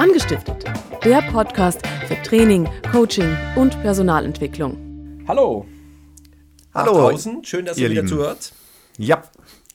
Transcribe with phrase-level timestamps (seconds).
[0.00, 0.64] Angestiftet,
[1.04, 5.22] der Podcast für Training, Coaching und Personalentwicklung.
[5.28, 5.66] Hallo.
[6.72, 6.92] Hallo.
[7.10, 7.44] Draußen.
[7.44, 8.16] Schön, dass ihr, ihr wieder Lieben.
[8.16, 8.54] zuhört.
[8.96, 9.22] Ja,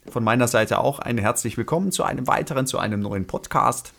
[0.09, 3.93] von meiner Seite auch ein herzlich willkommen zu einem weiteren, zu einem neuen Podcast.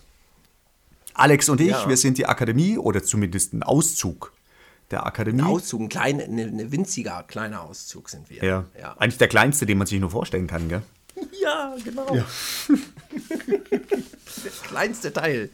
[1.14, 1.88] Alex und ich, Ja.
[1.88, 4.32] wir sind die Akademie oder zumindest ein Auszug
[4.90, 5.42] der Akademie.
[5.42, 8.42] Ein Auszug, ein kleiner, eine, eine winziger kleiner Auszug sind wir.
[8.42, 8.64] ja.
[8.76, 8.96] ja.
[8.98, 10.82] Eigentlich der kleinste, den man sich nur vorstellen kann, gell?
[11.40, 12.16] Ja, genau.
[12.66, 15.50] das kleinste Teil.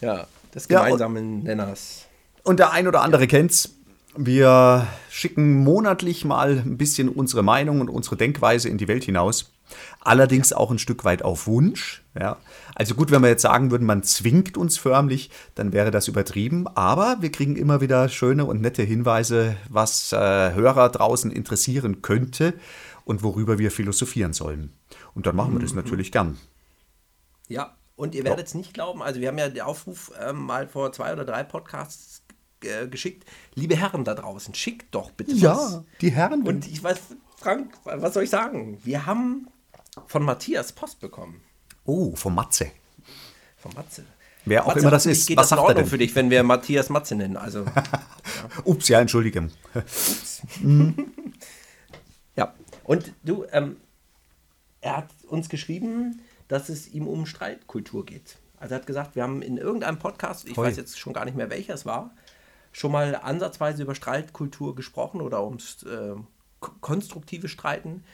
[0.00, 2.06] Ja, des Ja, und- gemeinsamen Nenners.
[2.42, 3.74] Und der ein oder andere kennt's.
[4.16, 9.52] Wir schicken monatlich mal ein bisschen unsere Meinung und unsere Denkweise in die Welt hinaus.
[10.00, 12.02] Allerdings auch ein Stück weit auf Wunsch.
[12.18, 12.38] Ja.
[12.74, 16.66] Also gut, wenn wir jetzt sagen würden, man zwingt uns förmlich, dann wäre das übertrieben.
[16.66, 20.16] Aber wir kriegen immer wieder schöne und nette Hinweise, was äh,
[20.54, 22.54] Hörer draußen interessieren könnte
[23.04, 24.72] und worüber wir philosophieren sollen.
[25.14, 26.36] Und dann machen wir das natürlich gern.
[27.46, 30.66] Ja, und ihr werdet es nicht glauben, also wir haben ja den Aufruf ähm, mal
[30.66, 32.22] vor zwei oder drei Podcasts
[32.64, 33.28] äh, geschickt.
[33.54, 35.82] Liebe Herren da draußen, schickt doch bitte was.
[36.00, 36.42] die Herren.
[36.46, 36.98] Und ich weiß,
[37.36, 38.78] Frank, was soll ich sagen?
[38.84, 39.48] Wir haben
[40.06, 41.42] von Matthias Post bekommen.
[41.84, 42.70] oh, vom Matze.
[43.58, 44.04] Von Matze.
[44.46, 45.26] Wer auch Matze, immer das ist.
[45.26, 47.36] Geht Was das in sagt er Ordnung für dich, wenn wir Matthias Matze nennen?
[47.36, 47.66] Also,
[48.64, 49.50] Ups, ja, Entschuldigung.
[52.34, 52.54] ja.
[52.84, 53.76] Und du, ähm,
[54.80, 58.36] er hat uns geschrieben, dass es ihm um Streitkultur geht.
[58.58, 60.66] Also er hat gesagt, wir haben in irgendeinem Podcast, ich Ui.
[60.66, 62.10] weiß jetzt schon gar nicht mehr welcher es war,
[62.72, 66.14] schon mal ansatzweise über Streitkultur gesprochen oder ums äh,
[66.60, 68.04] ko- konstruktive Streiten.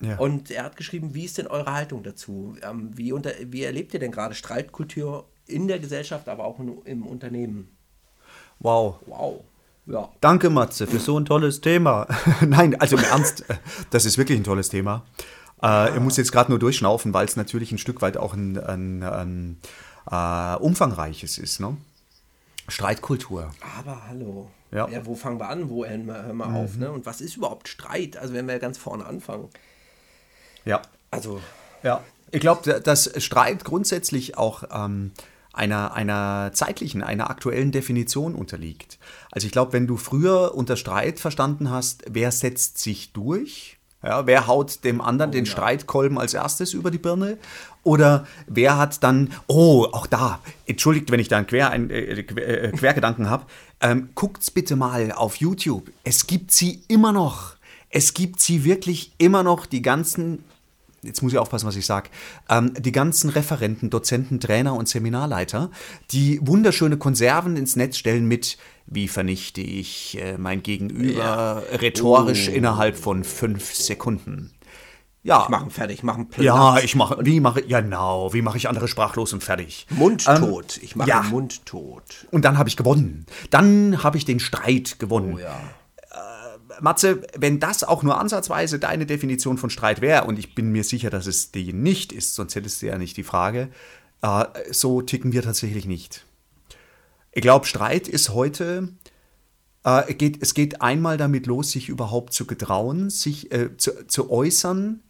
[0.00, 0.16] Ja.
[0.18, 2.56] Und er hat geschrieben, wie ist denn eure Haltung dazu?
[2.62, 6.82] Ähm, wie, unter, wie erlebt ihr denn gerade Streitkultur in der Gesellschaft, aber auch in,
[6.84, 7.76] im Unternehmen?
[8.58, 8.96] Wow.
[9.06, 9.44] Wow.
[9.86, 10.08] Ja.
[10.20, 12.06] Danke, Matze, für so ein tolles Thema.
[12.40, 13.56] Nein, also im Ernst, äh,
[13.90, 15.04] das ist wirklich ein tolles Thema.
[15.62, 18.58] Äh, er muss jetzt gerade nur durchschnaufen, weil es natürlich ein Stück weit auch ein,
[18.58, 19.60] ein, ein
[20.10, 21.60] äh, umfangreiches ist.
[21.60, 21.76] Ne?
[22.68, 23.50] Streitkultur.
[23.78, 24.50] Aber hallo.
[24.70, 24.88] Ja.
[24.88, 25.04] Ja.
[25.04, 25.68] wo fangen wir an?
[25.68, 26.76] Wo hören wir, wir auf?
[26.76, 26.90] Ne?
[26.90, 28.16] Und was ist überhaupt Streit?
[28.16, 29.48] Also wenn wir ganz vorne anfangen.
[30.64, 30.80] Ja.
[31.10, 31.40] Also,
[31.82, 35.12] Ja, ich glaube, dass Streit grundsätzlich auch ähm,
[35.52, 38.98] einer, einer zeitlichen, einer aktuellen Definition unterliegt.
[39.30, 44.26] Also ich glaube, wenn du früher unter Streit verstanden hast, wer setzt sich durch, ja,
[44.26, 47.38] wer haut dem anderen den Streitkolben als erstes über die Birne?
[47.84, 52.22] Oder wer hat dann, oh, auch da, entschuldigt, wenn ich da einen Quer, ein, äh,
[52.22, 53.46] Quer, äh, Quergedanken habe,
[53.80, 55.90] ähm, guckt's bitte mal auf YouTube.
[56.04, 57.54] Es gibt sie immer noch.
[57.90, 60.44] Es gibt sie wirklich immer noch, die ganzen
[61.02, 62.10] jetzt muss ich aufpassen, was ich sage,
[62.48, 65.70] ähm, die ganzen Referenten, Dozenten, Trainer und Seminarleiter,
[66.10, 72.96] die wunderschöne Konserven ins Netz stellen mit, wie vernichte ich äh, mein Gegenüber rhetorisch innerhalb
[72.96, 74.52] von fünf Sekunden.
[75.24, 78.88] Ja, machen fertig, machen ja, ich mache, wie mache, ja genau, wie mache ich andere
[78.88, 79.86] sprachlos und fertig.
[79.90, 80.78] Mundtot.
[80.82, 81.22] ich mache ja.
[81.22, 82.26] Mundtot.
[82.32, 83.26] Und dann habe ich gewonnen.
[83.50, 85.34] Dann habe ich den Streit gewonnen.
[85.36, 85.60] Oh ja.
[86.80, 90.84] Matze, wenn das auch nur ansatzweise deine Definition von Streit wäre, und ich bin mir
[90.84, 93.68] sicher, dass es die nicht ist, sonst hättest du ja nicht die Frage,
[94.22, 96.24] äh, so ticken wir tatsächlich nicht.
[97.32, 98.88] Ich glaube, Streit ist heute,
[99.84, 104.30] äh, geht, es geht einmal damit los, sich überhaupt zu getrauen, sich äh, zu, zu
[104.30, 105.00] äußern,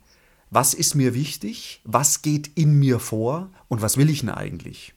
[0.51, 4.95] was ist mir wichtig, was geht in mir vor und was will ich denn eigentlich?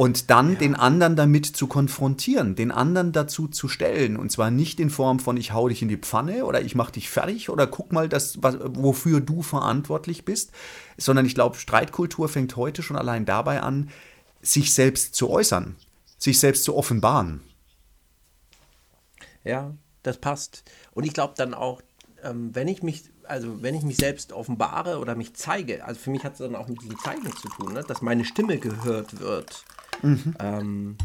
[0.00, 4.16] Und dann den anderen damit zu konfrontieren, den anderen dazu zu stellen.
[4.16, 6.90] Und zwar nicht in Form von, ich hau dich in die Pfanne oder ich mach
[6.90, 10.52] dich fertig oder guck mal, das, was, wofür du verantwortlich bist,
[10.96, 13.90] sondern ich glaube, Streitkultur fängt heute schon allein dabei an,
[14.40, 15.76] sich selbst zu äußern,
[16.16, 17.42] sich selbst zu offenbaren.
[19.44, 20.64] Ja, das passt.
[20.92, 21.82] Und ich glaube dann auch,
[22.22, 26.08] ähm, wenn ich mich, also wenn ich mich selbst offenbare oder mich zeige, also für
[26.08, 27.84] mich hat es dann auch mit diesem Zeigen zu tun, ne?
[27.86, 29.62] dass meine Stimme gehört wird.
[30.38, 30.96] Ähm,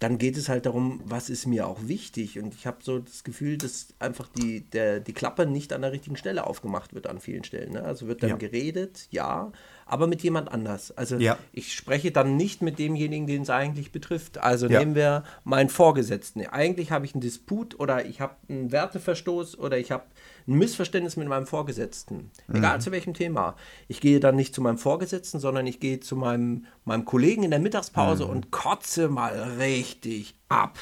[0.00, 2.38] dann geht es halt darum, was ist mir auch wichtig.
[2.38, 5.92] Und ich habe so das Gefühl, dass einfach die, der, die Klappe nicht an der
[5.92, 7.72] richtigen Stelle aufgemacht wird an vielen Stellen.
[7.72, 7.82] Ne?
[7.84, 8.36] Also wird dann Ja.
[8.36, 9.50] geredet, ja,
[9.86, 10.90] aber mit jemand anders.
[10.92, 11.38] Also Ja.
[11.52, 14.38] ich spreche dann nicht mit demjenigen, den es eigentlich betrifft.
[14.38, 14.80] Also Ja.
[14.80, 16.44] nehmen wir meinen Vorgesetzten.
[16.48, 20.04] Eigentlich habe ich einen Disput oder ich habe einen Werteverstoß oder ich habe
[20.46, 22.30] ein Missverständnis mit meinem Vorgesetzten.
[22.52, 23.56] Egal zu welchem Thema.
[23.88, 27.50] Ich gehe dann nicht zu meinem Vorgesetzten, sondern ich gehe zu meinem, meinem Kollegen in
[27.50, 30.78] der Mittagspause und kotze mal richtig ab.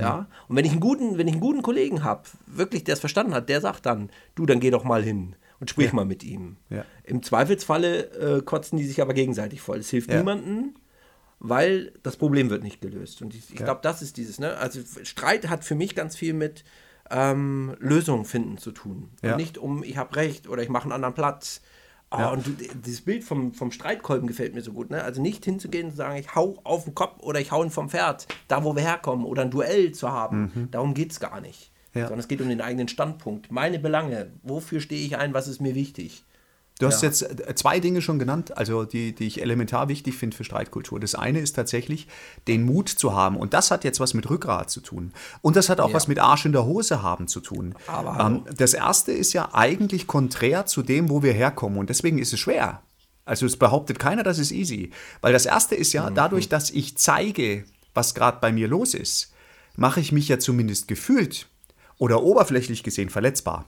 [0.00, 0.26] Ja?
[0.48, 3.34] Und wenn ich einen guten, wenn ich einen guten Kollegen habe, wirklich, der es verstanden
[3.34, 6.56] hat, der sagt dann, du, dann geh doch mal hin und sprich mal mit ihm.
[6.70, 6.84] Ja.
[7.04, 9.78] Im Zweifelsfalle äh, kotzen die sich aber gegenseitig voll.
[9.78, 10.16] Es hilft Ja.
[10.18, 10.74] niemandem,
[11.40, 13.22] weil das Problem wird nicht gelöst.
[13.22, 14.56] Und ich, ich glaube, das ist dieses, ne?
[14.56, 16.64] Also Streit hat für mich ganz viel mit
[17.10, 19.10] ähm, Lösungen finden zu tun.
[19.22, 19.32] Ja.
[19.32, 21.60] Und nicht um, ich habe recht oder ich mache einen anderen Platz.
[22.10, 22.30] Oh, ja.
[22.30, 24.90] Und du, dieses Bild vom, vom Streitkolben gefällt mir so gut.
[24.90, 25.02] Ne?
[25.02, 27.90] Also nicht hinzugehen und sagen, ich hau auf den Kopf oder ich hau ihn vom
[27.90, 30.52] Pferd, da wo wir herkommen, oder ein Duell zu haben.
[30.54, 30.70] Mhm.
[30.70, 31.72] Darum geht es gar nicht.
[31.94, 32.02] Ja.
[32.02, 33.50] Sondern es geht um den eigenen Standpunkt.
[33.50, 34.30] Meine Belange.
[34.42, 35.34] Wofür stehe ich ein?
[35.34, 36.24] Was ist mir wichtig?
[36.78, 37.08] Du hast ja.
[37.08, 41.00] jetzt äh, zwei Dinge schon genannt, also die, die ich elementar wichtig finde für Streitkultur.
[41.00, 42.06] Das eine ist tatsächlich,
[42.46, 43.36] den Mut zu haben.
[43.36, 45.12] Und das hat jetzt was mit Rückgrat zu tun.
[45.42, 45.94] Und das hat auch ja.
[45.94, 47.74] was mit Arsch in der Hose haben zu tun.
[47.88, 51.78] Aber ähm, das erste ist ja eigentlich konträr zu dem, wo wir herkommen.
[51.78, 52.82] Und deswegen ist es schwer.
[53.24, 54.90] Also es behauptet keiner, das ist easy.
[55.20, 56.14] Weil das erste ist ja, mhm.
[56.14, 59.32] dadurch, dass ich zeige, was gerade bei mir los ist,
[59.74, 61.48] mache ich mich ja zumindest gefühlt
[61.98, 63.64] oder oberflächlich gesehen verletzbar.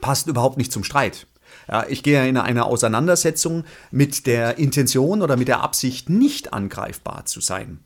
[0.00, 1.26] Passt überhaupt nicht zum Streit.
[1.68, 7.26] Ja, ich gehe in eine Auseinandersetzung mit der Intention oder mit der Absicht, nicht angreifbar
[7.26, 7.80] zu sein.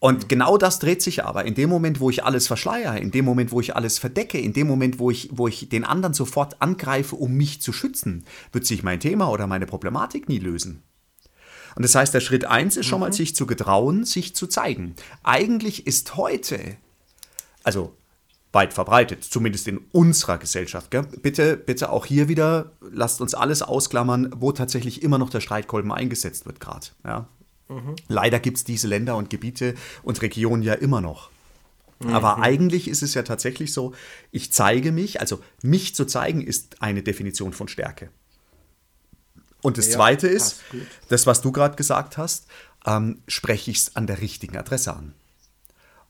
[0.00, 0.28] Und mhm.
[0.28, 1.44] genau das dreht sich aber.
[1.44, 4.52] In dem Moment, wo ich alles verschleiere, in dem Moment, wo ich alles verdecke, in
[4.52, 8.66] dem Moment, wo ich, wo ich den anderen sofort angreife, um mich zu schützen, wird
[8.66, 10.82] sich mein Thema oder meine Problematik nie lösen.
[11.74, 13.14] Und das heißt, der Schritt eins ist schon mal, mhm.
[13.14, 14.94] sich zu getrauen, sich zu zeigen.
[15.22, 16.76] Eigentlich ist heute,
[17.62, 17.94] also
[18.52, 20.90] weit verbreitet, zumindest in unserer Gesellschaft.
[20.90, 21.02] Gell?
[21.22, 25.92] Bitte, bitte auch hier wieder, lasst uns alles ausklammern, wo tatsächlich immer noch der Streitkolben
[25.92, 26.88] eingesetzt wird gerade.
[27.04, 27.28] Ja?
[27.68, 27.96] Mhm.
[28.08, 31.30] Leider gibt es diese Länder und Gebiete und Regionen ja immer noch.
[32.00, 32.14] Mhm.
[32.14, 33.92] Aber eigentlich ist es ja tatsächlich so,
[34.30, 38.10] ich zeige mich, also mich zu zeigen ist eine Definition von Stärke.
[39.60, 40.62] Und das ja, Zweite ist,
[41.08, 42.46] das, was du gerade gesagt hast,
[42.86, 45.14] ähm, spreche ich es an der richtigen Adresse an.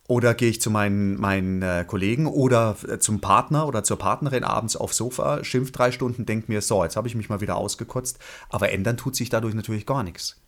[0.08, 4.42] Oder gehe ich zu meinen, meinen äh, Kollegen oder äh, zum Partner oder zur Partnerin
[4.42, 7.56] abends aufs Sofa, schimpft drei Stunden, denkt mir, so, jetzt habe ich mich mal wieder
[7.56, 8.18] ausgekotzt.
[8.48, 10.40] Aber ändern tut sich dadurch natürlich gar nichts.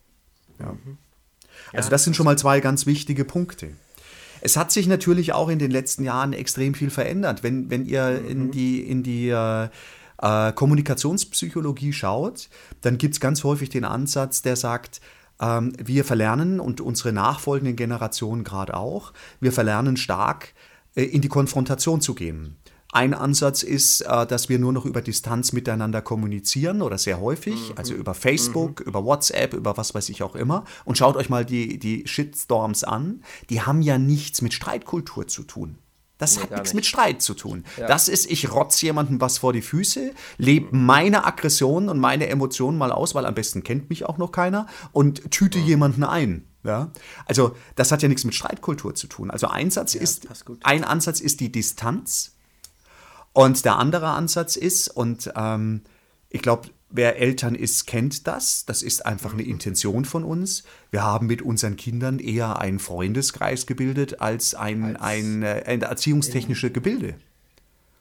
[0.59, 0.73] Ja.
[0.73, 0.97] Mhm.
[1.75, 3.73] Also das sind schon mal zwei ganz wichtige Punkte.
[4.41, 7.43] Es hat sich natürlich auch in den letzten Jahren extrem viel verändert.
[7.43, 8.31] Wenn, wenn ihr mhm.
[8.31, 9.69] in die, in die äh,
[10.23, 12.49] äh Kommunikationspsychologie schaut,
[12.81, 15.03] dann gibt es ganz häufig den Ansatz, der sagt,
[15.41, 20.55] wir verlernen und unsere nachfolgenden Generationen gerade auch, wir verlernen stark
[20.95, 22.57] äh, in die Konfrontation zu gehen.
[22.93, 27.71] Ein Ansatz ist, äh, dass wir nur noch über Distanz miteinander kommunizieren oder sehr häufig,
[27.71, 27.79] mhm.
[27.79, 28.87] also über Facebook, mhm.
[28.87, 30.65] über WhatsApp, über was weiß ich auch immer.
[30.85, 33.23] Und schaut euch mal die, die Shitstorms an.
[33.49, 35.79] Die haben ja nichts mit Streitkultur zu tun.
[36.21, 36.75] Das nee, hat nichts nicht.
[36.75, 37.65] mit Streit zu tun.
[37.79, 37.89] Ja.
[37.89, 42.79] Das ist, ich rotze jemandem was vor die Füße, lebe meine Aggressionen und meine Emotionen
[42.79, 45.65] mal aus, weil am besten kennt mich auch noch keiner und tüte ja.
[45.65, 46.47] jemanden ein.
[46.63, 46.93] Ja?
[47.25, 49.31] Also das hat ja nichts mit Streitkultur zu tun.
[49.31, 50.29] Also ein, Satz ja, ist,
[50.63, 52.37] ein Ansatz ist die Distanz
[53.33, 55.83] und der andere Ansatz ist, und ähm,
[56.29, 58.67] ich glaube, Wer Eltern ist, kennt das.
[58.67, 60.65] Das ist einfach eine Intention von uns.
[60.91, 65.83] Wir haben mit unseren Kindern eher einen Freundeskreis gebildet als ein, als ein, äh, ein
[65.83, 67.15] erziehungstechnische Gebilde.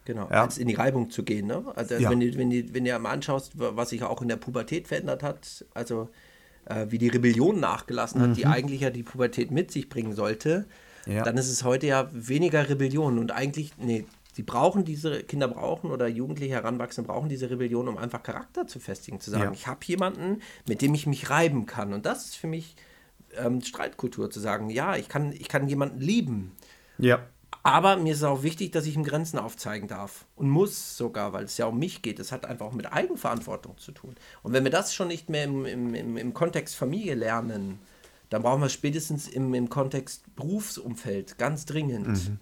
[0.06, 0.44] Genau, ja.
[0.44, 1.46] als in die Reibung zu gehen.
[1.46, 1.64] Ne?
[1.76, 2.10] Also ja.
[2.10, 5.22] wenn, du, wenn, du, wenn du mal anschaust, was sich auch in der Pubertät verändert
[5.22, 6.10] hat, also
[6.66, 8.34] äh, wie die Rebellion nachgelassen hat, mhm.
[8.34, 10.66] die eigentlich ja die Pubertät mit sich bringen sollte,
[11.06, 11.24] ja.
[11.24, 14.06] dann ist es heute ja weniger Rebellion und eigentlich, nee,
[14.40, 18.80] Sie brauchen diese, Kinder brauchen oder Jugendliche Heranwachsende brauchen diese Rebellion, um einfach Charakter zu
[18.80, 19.52] festigen, zu sagen, ja.
[19.52, 21.92] ich habe jemanden, mit dem ich mich reiben kann.
[21.92, 22.78] Und das ist für mich
[23.36, 26.54] ähm, Streitkultur, zu sagen, ja, ich kann, ich kann jemanden lieben.
[27.00, 27.20] Ja.
[27.64, 30.24] Aber mir ist es auch wichtig, dass ich ihm Grenzen aufzeigen darf.
[30.38, 32.18] Und muss sogar, weil es ja um mich geht.
[32.18, 34.16] Das hat einfach auch mit Eigenverantwortung zu tun.
[34.42, 37.80] Und wenn wir das schon nicht mehr im, im, im, im Kontext Familie lernen,
[38.30, 42.08] dann brauchen wir es spätestens im, im Kontext Berufsumfeld ganz dringend.
[42.08, 42.40] Mhm.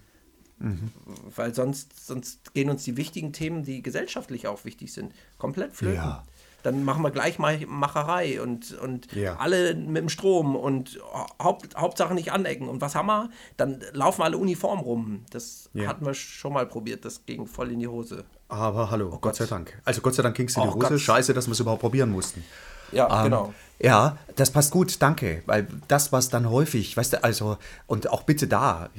[0.59, 0.91] Mhm.
[1.35, 5.97] Weil sonst, sonst gehen uns die wichtigen Themen, die gesellschaftlich auch wichtig sind, komplett flöten.
[5.97, 6.23] Ja.
[6.63, 9.37] Dann machen wir gleich mal Macherei und, und ja.
[9.37, 10.99] alle mit dem Strom und
[11.41, 12.67] Haupt, Hauptsache nicht anecken.
[12.67, 13.29] Und was haben wir?
[13.55, 15.25] Dann laufen alle uniform rum.
[15.29, 15.87] Das ja.
[15.87, 18.25] hatten wir schon mal probiert, das ging voll in die Hose.
[18.49, 19.21] Aber hallo, oh Gott.
[19.21, 19.79] Gott sei Dank.
[19.85, 20.89] Also Gott sei Dank ging es in die oh Hose.
[20.89, 20.99] Gott.
[20.99, 22.43] Scheiße, dass wir es überhaupt probieren mussten.
[22.91, 23.53] Ja, ähm, genau.
[23.79, 25.43] Ja, das passt gut, danke.
[25.45, 28.89] Weil das, was dann häufig, weißt du, also, und auch bitte da,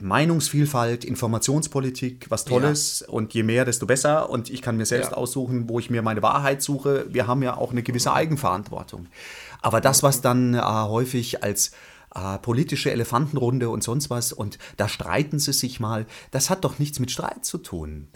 [0.00, 3.12] Meinungsvielfalt, Informationspolitik, was Tolles ja.
[3.12, 4.28] und je mehr, desto besser.
[4.28, 5.16] Und ich kann mir selbst ja.
[5.16, 7.06] aussuchen, wo ich mir meine Wahrheit suche.
[7.08, 9.06] Wir haben ja auch eine gewisse Eigenverantwortung.
[9.62, 11.72] Aber das, was dann äh, häufig als
[12.16, 16.06] äh, politische Elefantenrunde und sonst was und da streiten sie sich mal.
[16.30, 18.08] Das hat doch nichts mit Streit zu tun.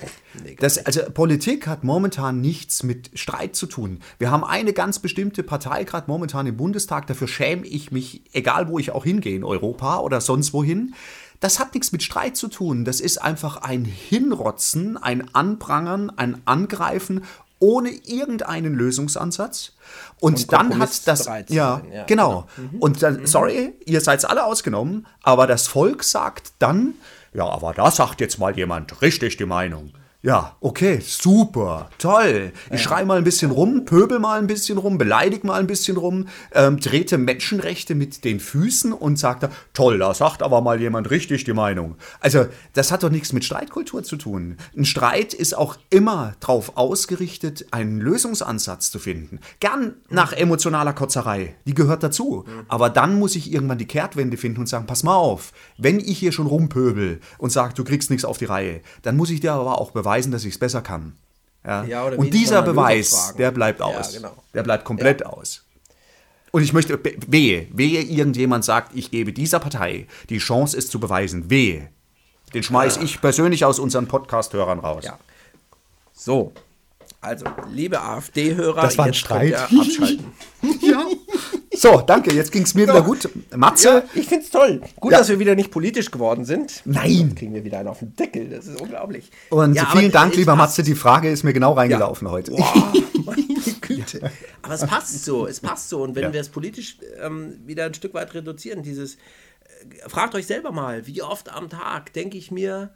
[0.59, 4.01] das, also Politik hat momentan nichts mit Streit zu tun.
[4.19, 8.69] Wir haben eine ganz bestimmte Partei gerade momentan im Bundestag, dafür schäme ich mich, egal
[8.69, 10.95] wo ich auch hingehe, in Europa oder sonst wohin.
[11.41, 12.85] Das hat nichts mit Streit zu tun.
[12.85, 17.25] Das ist einfach ein Hinrotzen, ein Anprangern, ein Angreifen
[17.61, 19.73] ohne irgendeinen Lösungsansatz.
[20.19, 22.05] Und, und dann hat das, ja, ja, genau.
[22.07, 22.49] genau.
[22.57, 22.79] Mhm.
[22.81, 23.27] Und dann, mhm.
[23.27, 26.95] sorry, ihr seid alle ausgenommen, aber das Volk sagt dann,
[27.33, 29.93] ja, aber da sagt jetzt mal jemand richtig die Meinung.
[30.23, 32.53] Ja, okay, super, toll.
[32.71, 35.97] Ich schrei mal ein bisschen rum, pöbel mal ein bisschen rum, beleidig mal ein bisschen
[35.97, 40.79] rum, ähm, trete Menschenrechte mit den Füßen und sagt da, toll, da sagt aber mal
[40.79, 41.95] jemand richtig die Meinung.
[42.21, 44.59] Also, das hat doch nichts mit Streitkultur zu tun.
[44.77, 49.41] Ein Streit ist auch immer darauf ausgerichtet, einen Lösungsansatz zu finden.
[49.61, 52.45] Gern nach emotionaler Kotzerei, die gehört dazu.
[52.69, 56.19] Aber dann muss ich irgendwann die Kehrtwende finden und sagen, pass mal auf, wenn ich
[56.19, 59.55] hier schon rumpöbel und sage, du kriegst nichts auf die Reihe, dann muss ich dir
[59.55, 61.17] aber auch beweisen, dass ich es besser kann.
[61.65, 61.85] Ja?
[61.85, 64.13] Ja, und dieser Beweis, der bleibt Ja, aus.
[64.15, 64.35] genau.
[64.55, 65.63] Der bleibt komplett aus.
[66.53, 66.99] Und ich möchte,
[67.29, 71.49] wehe, wehe, irgendjemand sagt, ich gebe dieser Partei die Chance, es zu beweisen.
[71.49, 71.91] Wehe.
[72.55, 75.05] Den schmeiß ich persönlich aus unseren Podcast-Hörern raus.
[75.05, 75.19] Ja.
[76.13, 76.53] So.
[77.23, 79.55] Also, liebe AfD-Hörer, Das war ein jetzt Streit.
[79.55, 80.25] abschalten.
[80.81, 81.05] Ja.
[81.75, 83.29] So, danke, jetzt ging es mir wieder gut.
[83.55, 84.81] Matze, Ja, ich find's toll.
[84.97, 85.19] Gut, Ja.
[85.19, 86.83] dass wir wieder nicht politisch geworden sind.
[86.85, 87.17] Nein.
[87.17, 88.49] Sonst kriegen wir wieder einen auf den Deckel.
[88.49, 89.31] Das ist unglaublich.
[89.51, 90.57] und Ja, vielen Dank, es lieber.
[90.57, 92.51] Matze, die Frage ist mir genau reingelaufen heute.
[92.53, 92.93] Boah,
[93.25, 93.45] meine
[93.81, 94.31] Güte.
[94.63, 96.03] Aber es passt so, es passt so.
[96.03, 96.33] Und wenn Ja.
[96.33, 99.19] wir es politisch ähm, wieder ein Stück weit reduzieren, dieses, äh,
[100.09, 102.91] fragt euch selber mal, wie oft am Tag denke ich mir,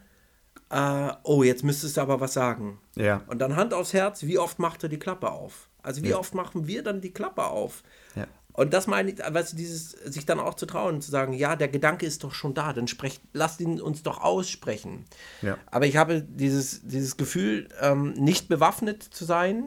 [0.70, 2.78] äh, oh, jetzt müsstest du aber was sagen.
[2.96, 3.22] Ja.
[3.26, 5.68] Und dann Hand aufs Herz, wie oft macht er die Klappe auf?
[5.82, 6.18] Also wie Ja.
[6.18, 7.82] oft machen wir dann die Klappe auf?
[8.16, 8.26] Ja.
[8.52, 11.56] Und das meine ich, weißt du, dieses, sich dann auch zu trauen, zu sagen, ja,
[11.56, 15.04] der Gedanke ist doch schon da, dann sprecht, lasst ihn uns doch aussprechen.
[15.42, 15.58] Ja.
[15.70, 19.64] Aber ich habe dieses, dieses Gefühl, ähm, nicht bewaffnet zu sein,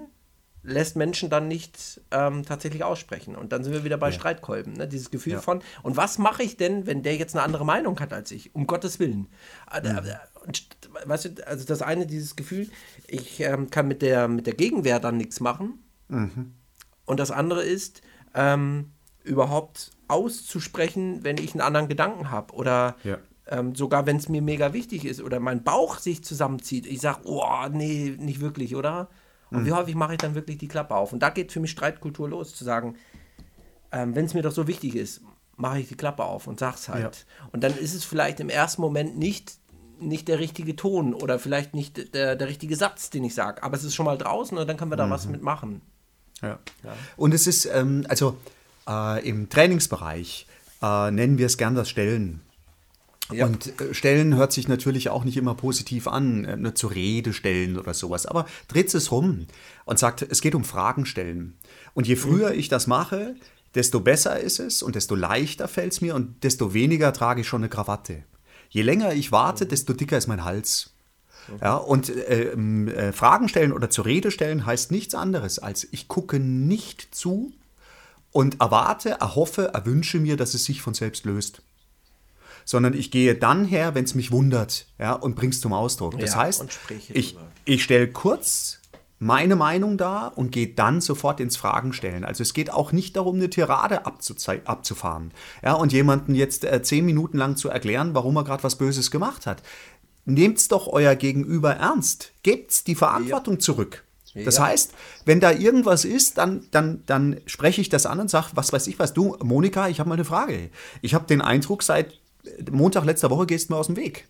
[0.63, 3.35] lässt Menschen dann nicht ähm, tatsächlich aussprechen.
[3.35, 4.73] Und dann sind wir wieder bei Streitkolben.
[4.73, 4.87] Ne?
[4.87, 5.41] Dieses Gefühl Ja.
[5.41, 8.53] von, und was mache ich denn, wenn der jetzt eine andere Meinung hat als ich?
[8.55, 9.27] Um Gottes Willen.
[9.71, 9.97] Äh, Mhm.
[10.07, 10.15] äh,
[10.45, 10.65] Und,
[11.05, 12.69] weißt du, also das eine, dieses Gefühl,
[13.07, 15.79] ich ähm, kann mit der, mit der Gegenwehr dann nichts machen.
[16.07, 16.53] Mhm.
[17.05, 18.01] Und das andere ist,
[18.33, 18.91] ähm,
[19.23, 22.53] überhaupt auszusprechen, wenn ich einen anderen Gedanken habe.
[22.53, 23.17] Oder Ja.
[23.47, 26.85] ähm, sogar wenn es mir mega wichtig ist oder mein Bauch sich zusammenzieht.
[26.85, 29.09] Ich sage, oh, nee, nicht wirklich, oder?
[29.51, 29.65] Und Mhm.
[29.65, 31.13] wie häufig mache ich dann wirklich die Klappe auf?
[31.13, 32.95] Und da geht für mich Streitkultur los, zu sagen,
[33.91, 35.21] ähm, wenn es mir doch so wichtig ist,
[35.55, 37.25] mache ich die Klappe auf und sag's halt.
[37.51, 39.57] Und dann ist es vielleicht im ersten Moment nicht,
[39.99, 43.63] nicht der richtige Ton oder vielleicht nicht der, der richtige Satz, den ich sage.
[43.63, 45.11] Aber es ist schon mal draußen und dann können wir da Mhm.
[45.11, 45.81] was mitmachen.
[46.41, 46.59] Ja.
[47.15, 48.37] Und es ist, ähm, also
[48.87, 50.45] äh, im Trainingsbereich
[50.81, 52.41] äh, nennen wir es gern das Stellen.
[53.31, 53.45] Ja.
[53.45, 57.33] Und äh, Stellen hört sich natürlich auch nicht immer positiv an, äh, nur zur Rede
[57.33, 58.25] stellen oder sowas.
[58.25, 59.47] Aber dreht es rum
[59.85, 61.57] und sagt, es geht um Fragen stellen.
[61.93, 63.35] Und je früher ich das mache,
[63.75, 67.47] desto besser ist es und desto leichter fällt es mir und desto weniger trage ich
[67.47, 68.23] schon eine Krawatte.
[68.69, 70.91] Je länger ich warte, desto dicker ist mein Hals.
[71.61, 76.09] Ja, und äh, äh, Fragen stellen oder zur Rede stellen heißt nichts anderes als ich
[76.09, 77.53] gucke nicht zu
[78.33, 81.61] und erwarte, erhoffe, erwünsche mir, dass es sich von selbst löst.
[82.65, 86.19] Sondern ich gehe dann her, wenn es mich wundert, ja, und bring's zum Ausdruck.
[86.19, 86.65] Das Ja, heißt,
[87.13, 88.79] ich, ich stelle kurz
[89.19, 92.23] meine Meinung dar und gehe dann sofort ins Fragen stellen.
[92.23, 95.31] Also es geht auch nicht darum, eine Tirade abzufahren.
[95.63, 99.09] Ja, und jemanden jetzt äh, zehn Minuten lang zu erklären, warum er gerade was Böses
[99.09, 99.63] gemacht hat.
[100.25, 102.33] Nehmt's doch euer Gegenüber ernst.
[102.43, 104.03] Gebt's die Verantwortung zurück.
[104.45, 104.65] Das Ja.
[104.67, 104.93] heißt,
[105.25, 108.85] wenn da irgendwas ist, dann, dann, dann spreche ich das an und sage, was weiß
[108.87, 110.69] ich was, du, Monika, ich habe mal eine Frage.
[111.01, 112.19] Ich habe den Eindruck, seit
[112.69, 114.27] Montag letzter Woche gehst du mir aus dem Weg.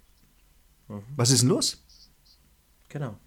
[0.88, 1.02] Mhm.
[1.18, 1.84] Was ist denn los?
[2.88, 3.18] Genau.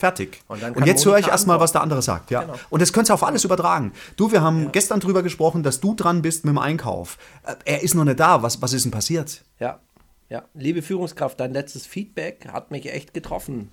[0.00, 0.40] Fertig.
[0.48, 2.30] Und Und, jetzt höre ich erstmal, was der andere sagt.
[2.30, 2.40] Ja.
[2.40, 2.54] Genau.
[2.70, 3.92] Und das könnt ihr auf alles übertragen.
[4.16, 7.18] Du, wir haben gestern drüber gesprochen, dass du dran bist mit dem Einkauf.
[7.44, 8.42] Äh, Er ist noch nicht da.
[8.42, 9.44] Was, was ist denn passiert?
[9.58, 9.78] Ja,
[10.30, 10.44] ja.
[10.54, 13.70] Liebe Führungskraft, dein letztes Feedback hat mich echt getroffen.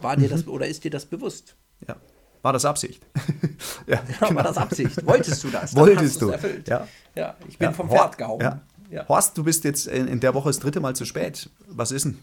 [0.00, 0.30] War dir Mhm.
[0.30, 1.54] das oder ist dir das bewusst?
[1.86, 1.96] Ja.
[2.40, 3.04] War das Absicht?
[3.86, 5.04] ja, Ja, War das Absicht?
[5.06, 5.72] Wolltest du das?
[5.74, 5.96] Dann Genau.
[5.98, 6.30] Wolltest du.
[6.30, 6.66] Erfüllt.
[6.68, 6.88] Ja.
[7.14, 8.40] ja, ich bin Ja, vom Pferd gehauen.
[8.40, 8.60] Ja.
[8.90, 9.06] Ja.
[9.06, 11.50] Horst, du bist jetzt in, in der Woche das dritte Mal zu spät.
[11.66, 12.16] Was ist denn?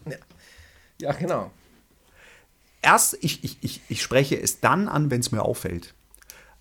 [1.00, 1.52] ja, genau.
[2.86, 5.92] Erst, ich, ich, ich, ich spreche es dann an, wenn es mir auffällt.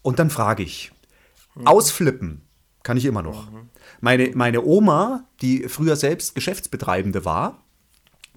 [0.02, 0.92] Und dann frage ich.
[1.66, 2.42] Ausflippen
[2.82, 3.48] kann ich immer noch.
[4.02, 7.64] Meine, meine Oma, die früher selbst Geschäftsbetreibende war,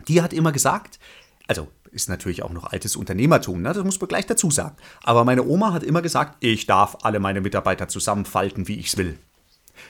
[0.07, 0.99] die hat immer gesagt,
[1.47, 3.73] also ist natürlich auch noch altes Unternehmertum, ne?
[3.73, 4.77] das muss man gleich dazu sagen.
[5.03, 8.99] Aber meine Oma hat immer gesagt, ich darf alle meine Mitarbeiter zusammenfalten, wie ich es
[8.99, 9.19] will.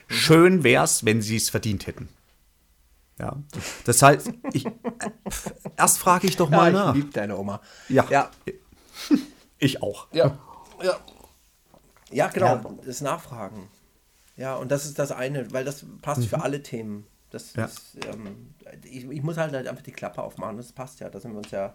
[0.07, 2.09] Schön wär's, wenn sie es verdient hätten.
[3.19, 3.37] Ja.
[3.85, 4.67] Das heißt, ich,
[5.79, 6.89] erst frage ich doch mal Ja, nach.
[6.95, 7.61] ich liebe deine Oma.
[7.89, 8.05] Ja.
[8.11, 8.31] Ja,
[9.59, 10.07] Ich auch.
[10.13, 10.39] ja,
[10.83, 10.97] ja.
[12.11, 12.65] Ja, genau, Ja.
[12.87, 13.69] das Nachfragen.
[14.37, 17.07] Ja, und das ist das eine, weil das passt für alle Themen.
[17.31, 17.61] Das Mhm.
[17.61, 17.65] Ja.
[17.67, 18.55] ist, ähm,
[18.85, 21.39] ich, ich muss halt, halt einfach die Klappe aufmachen, das passt ja, da sind wir
[21.39, 21.75] uns ja,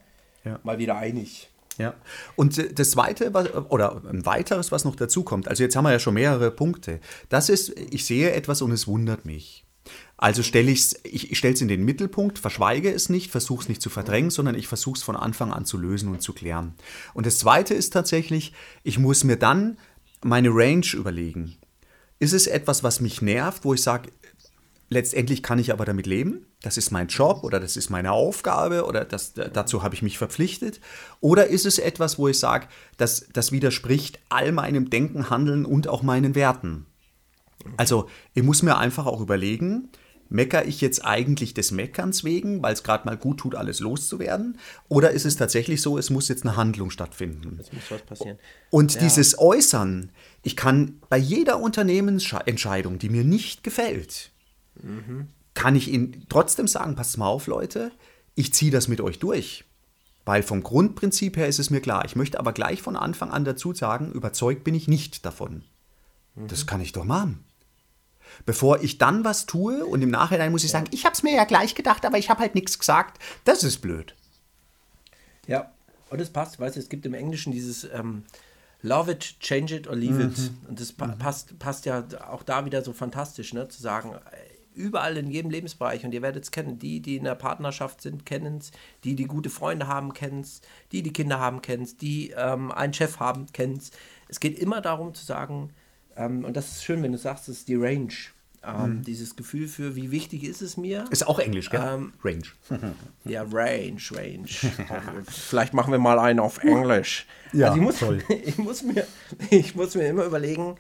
[0.63, 1.49] mal wieder einig.
[1.77, 1.93] Ja.
[2.35, 5.91] Und das zweite, was, oder ein weiteres, was noch dazu kommt, also jetzt haben wir
[5.91, 6.99] ja schon mehrere Punkte.
[7.29, 9.65] Das ist, ich sehe etwas und es wundert mich.
[10.17, 13.81] Also stelle ich, ich stelle es in den Mittelpunkt, verschweige es nicht, versuche es nicht
[13.81, 16.75] zu verdrängen, sondern ich versuche es von Anfang an zu lösen und zu klären.
[17.13, 18.53] Und das Zweite ist tatsächlich,
[18.83, 19.77] ich muss mir dann
[20.23, 21.57] meine Range überlegen.
[22.19, 24.11] Ist es etwas, was mich nervt, wo ich sage,
[24.89, 26.45] letztendlich kann ich aber damit leben?
[26.61, 30.17] Das ist mein Job oder das ist meine Aufgabe oder das, dazu habe ich mich
[30.17, 30.79] verpflichtet?
[31.19, 35.89] Oder ist es etwas, wo ich sage, das, das widerspricht all meinem Denken, Handeln und
[35.89, 36.85] auch meinen Werten?
[37.75, 39.89] Also ich muss mir einfach auch überlegen,
[40.33, 44.57] meckere ich jetzt eigentlich des Meckerns wegen, weil es gerade mal gut tut, alles loszuwerden?
[44.89, 47.59] Oder ist es tatsächlich so, es muss jetzt eine Handlung stattfinden?
[47.61, 48.39] Es muss was passieren.
[48.69, 49.01] Und Ja.
[49.01, 50.11] dieses Äußern,
[50.41, 54.31] ich kann bei jeder Unternehmensentscheidung, die mir nicht gefällt,
[55.53, 57.91] kann ich Ihnen trotzdem sagen, passt mal auf, Leute,
[58.35, 59.65] ich ziehe das mit euch durch.
[60.25, 62.05] Weil vom Grundprinzip her ist es mir klar.
[62.05, 65.63] Ich möchte aber gleich von Anfang an dazu sagen, überzeugt bin ich nicht davon.
[66.35, 67.43] Das kann ich doch machen.
[68.45, 71.33] Bevor ich dann was tue und im Nachhinein muss ich sagen, ich habe es mir
[71.33, 74.15] ja gleich gedacht, aber ich habe halt nichts gesagt, das ist blöd.
[75.47, 75.71] Ja,
[76.09, 78.23] und es passt, weißt du, es gibt im Englischen dieses ähm,
[78.81, 80.51] Love it, change it or leave it.
[80.67, 83.67] Und das pa passt, passt ja auch da wieder so fantastisch, ne?
[83.69, 87.23] Zu sagen, äh, überall in jedem Lebensbereich, und ihr werdet es kennen, die, die in
[87.23, 88.71] der Partnerschaft sind, kennen es,
[89.05, 90.61] die, die gute Freunde haben, kennen es,
[90.91, 93.91] die, die Kinder haben, kennen es, die ähm, einen Chef haben, kennen es.
[94.27, 95.71] Es geht immer darum zu sagen,
[96.17, 98.13] ähm, und das ist schön, wenn du sagst, das ist die Range.
[98.65, 101.03] Ähm, Dieses Gefühl für, wie wichtig ist es mir?
[101.11, 101.81] Ist auch Englisch, gell?
[101.85, 102.43] Ähm, Range.
[103.25, 104.47] Ja, Range, Range.
[105.27, 107.25] Vielleicht machen wir mal einen auf Englisch.
[107.51, 108.23] Ja, also ich muss, toll.
[108.29, 109.05] Ich muss, mir,
[109.49, 110.75] ich muss mir immer überlegen,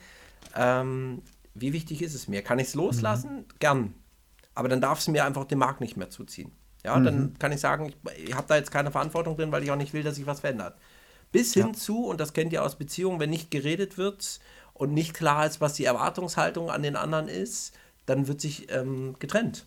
[0.55, 1.21] ähm,
[1.55, 2.41] wie wichtig ist es mir?
[2.41, 3.35] Kann ich es loslassen?
[3.39, 3.45] Mhm.
[3.59, 3.93] Gern.
[4.55, 6.51] Aber dann darf es mir einfach den Markt nicht mehr zuziehen.
[6.85, 7.03] Ja, Mhm.
[7.05, 9.75] dann kann ich sagen, ich, ich habe da jetzt keine Verantwortung drin, weil ich auch
[9.75, 10.77] nicht will, dass sich was verändert.
[11.33, 14.39] Bis hin zu, und das kennt ihr aus Beziehungen, wenn nicht geredet wird
[14.73, 17.73] und nicht klar ist, was die Erwartungshaltung an den anderen ist,
[18.05, 19.65] dann wird sich ähm, getrennt.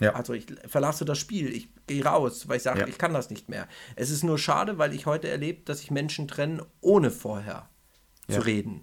[0.00, 0.14] Ja.
[0.14, 2.86] Also ich verlasse das Spiel, ich gehe raus, weil ich sage, Ja.
[2.86, 3.66] ich kann das nicht mehr.
[3.96, 7.68] Es ist nur schade, weil ich heute erlebe, dass sich Menschen trennen, ohne vorher
[8.28, 8.34] Ja.
[8.36, 8.40] Mhm.
[8.40, 8.80] zu reden.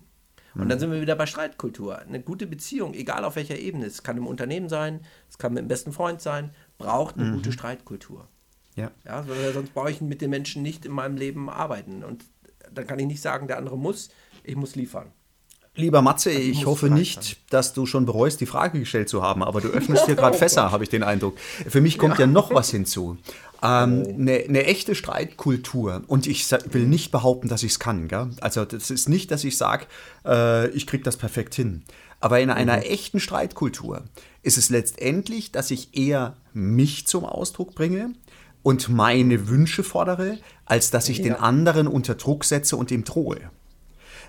[0.56, 1.98] Und dann sind wir wieder bei Streitkultur.
[1.98, 5.62] Eine gute Beziehung, egal auf welcher Ebene, es kann im Unternehmen sein, es kann mit
[5.64, 7.34] dem besten Freund sein, braucht eine Mhm.
[7.34, 8.28] gute Streitkultur.
[8.76, 8.92] Ja.
[9.04, 12.04] Ja, sonst brauche ich mit den Menschen nicht in meinem Leben arbeiten.
[12.04, 12.26] Und
[12.72, 14.10] dann kann ich nicht sagen, der andere muss,
[14.44, 15.12] ich muss liefern.
[15.76, 19.24] Lieber Matze, Also ich ich hoffe nicht, dass du schon bereust, die Frage gestellt zu
[19.24, 21.36] haben, aber du öffnest dir gerade Fässer, habe ich den Eindruck.
[21.68, 23.18] Für mich kommt ja, noch was hinzu.
[23.64, 26.04] Ähm, Eine eine echte Streitkultur.
[26.06, 28.08] Und ich will nicht behaupten, dass ich es kann.
[28.08, 28.30] Gell?
[28.40, 29.88] Also das ist nicht, dass ich sage,
[30.26, 31.84] äh, ich kriege das perfekt hin.
[32.20, 34.04] Aber in einer echten Streitkultur
[34.44, 38.14] ist es letztendlich, dass ich eher mich zum Ausdruck bringe
[38.62, 43.50] und meine Wünsche fordere, als dass ich den anderen unter Druck setze und ihm drohe.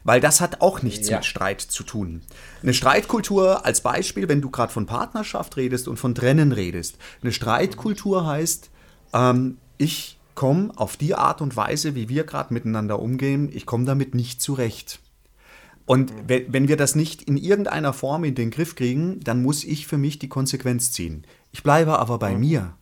[0.04, 1.16] Weil das hat auch nichts Ja.
[1.16, 2.20] mit Streit zu tun.
[2.62, 6.98] Eine Streitkultur als Beispiel, wenn du gerade von Partnerschaft redest und von Trennen redest.
[7.22, 8.70] Eine Streitkultur heißt,
[9.14, 13.86] ähm, ich komme auf die Art und Weise, wie wir gerade miteinander umgehen, ich komme
[13.86, 15.00] damit nicht zurecht.
[15.86, 19.64] Und wenn, wenn wir das nicht in irgendeiner Form in den Griff kriegen, dann muss
[19.64, 21.26] ich für mich die Konsequenz ziehen.
[21.52, 22.74] Ich bleibe aber bei mir.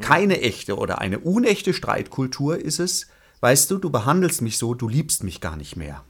[0.00, 3.06] Keine echte oder eine unechte Streitkultur ist es,
[3.44, 6.02] weißt du, du behandelst mich so, du liebst mich gar nicht mehr.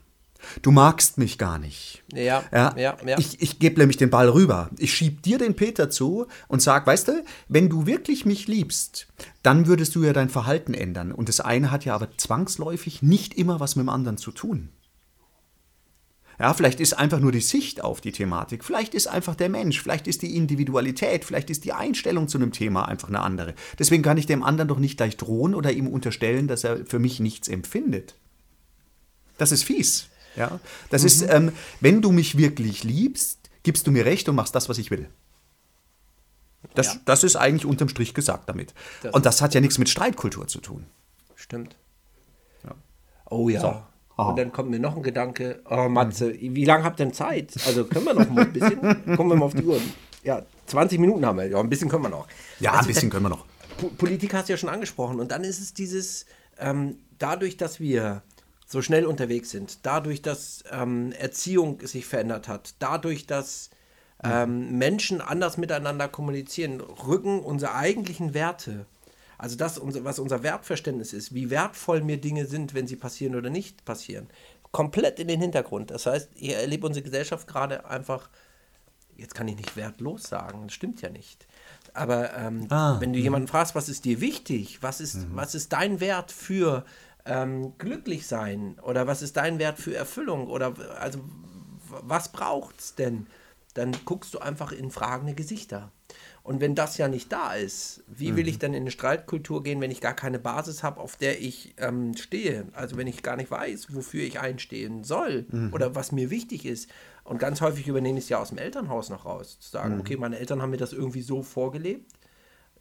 [0.61, 2.01] Du magst mich gar nicht.
[2.13, 3.17] Ja, Ja, ja, ja.
[3.19, 4.69] Ich, ich gebe nämlich den Ball rüber.
[4.77, 9.07] Ich schieb dir den Peter zu und sag, weißt du, wenn du wirklich mich liebst,
[9.43, 11.11] dann würdest du ja dein Verhalten ändern.
[11.11, 14.69] Und das eine hat ja aber zwangsläufig nicht immer was mit dem anderen zu tun.
[16.39, 19.81] Ja, vielleicht ist einfach nur die Sicht auf die Thematik, vielleicht ist einfach der Mensch,
[19.81, 23.55] vielleicht ist die Individualität, vielleicht ist die Einstellung zu einem Thema einfach eine andere.
[23.79, 26.99] Deswegen kann ich dem anderen doch nicht gleich drohen oder ihm unterstellen, dass er für
[26.99, 28.15] mich nichts empfindet.
[29.37, 30.07] Das ist fies.
[30.35, 34.53] Ja, das ist, ähm, wenn du mich wirklich liebst, gibst du mir recht und machst
[34.53, 35.07] das, was ich will.
[36.73, 36.99] Das, Ja.
[37.05, 38.73] das ist eigentlich unterm Strich gesagt damit.
[39.01, 40.85] Das und das hat ja nichts mit Streitkultur zu tun.
[41.35, 41.77] Stimmt.
[42.65, 42.75] Ja.
[43.29, 43.61] Oh ja.
[43.61, 43.83] So.
[44.17, 44.29] Ah.
[44.29, 45.61] Und dann kommt mir noch ein Gedanke.
[45.69, 47.53] Oh, Matze, wie lange habt ihr denn Zeit?
[47.67, 48.79] Also können wir noch mal ein bisschen?
[49.17, 49.79] Kommen wir mal auf die Uhr.
[50.23, 51.47] Ja, 20 Minuten haben wir.
[51.47, 52.27] Ja, ein bisschen können wir noch.
[52.59, 53.45] Ja, Also, ein bisschen können wir noch.
[53.77, 55.19] Po- Politik hast du ja schon angesprochen.
[55.19, 56.25] Und dann ist es dieses,
[56.59, 58.21] ähm, dadurch, dass wir
[58.65, 63.69] so schnell unterwegs sind, dadurch, dass ähm, Erziehung sich verändert hat, dadurch, dass
[64.23, 68.85] ähm, Menschen anders miteinander kommunizieren, rücken unsere eigentlichen Werte,
[69.37, 73.49] also das, was unser Wertverständnis ist, wie wertvoll mir Dinge sind, wenn sie passieren oder
[73.49, 74.27] nicht passieren,
[74.71, 75.91] komplett in den Hintergrund.
[75.91, 78.29] Das heißt, ich erlebe unsere Gesellschaft gerade einfach
[79.17, 81.47] jetzt kann ich nicht wertlos sagen, das stimmt ja nicht.
[81.93, 85.71] Aber ähm, Ah, wenn du jemanden fragst, was ist dir wichtig, was ist, was ist
[85.71, 86.83] dein Wert für
[87.25, 91.19] ähm, glücklich sein oder was ist dein Wert für Erfüllung oder also
[91.87, 93.27] was braucht's denn?
[93.75, 95.91] dann guckst du einfach in fragende Gesichter.
[96.45, 98.49] Und wenn das ja nicht da ist, wie will mhm.
[98.49, 101.73] ich dann in eine Streitkultur gehen, wenn ich gar keine Basis habe, auf der ich
[101.79, 102.67] ähm, stehe?
[102.73, 105.73] Also wenn ich gar nicht weiß, wofür ich einstehen soll mhm.
[105.73, 106.87] oder was mir wichtig ist.
[107.23, 109.57] Und ganz häufig übernehme ich es ja aus dem Elternhaus noch raus.
[109.59, 110.01] Zu sagen, mhm.
[110.01, 112.13] okay, meine Eltern haben mir das irgendwie so vorgelebt.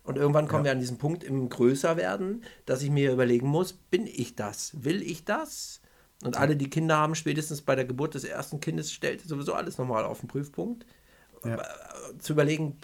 [0.03, 0.69] Und irgendwann kommen ja.
[0.69, 4.85] wir an diesen Punkt im Größerwerden, dass ich mir überlegen muss, bin ich das?
[4.85, 5.81] Will ich das?
[6.23, 9.79] Und alle, die Kinder haben, spätestens bei der Geburt des ersten Kindes, stellt sowieso alles
[9.79, 10.85] nochmal auf den Prüfpunkt.
[11.45, 11.63] Ja.
[12.19, 12.79] Zu überlegen,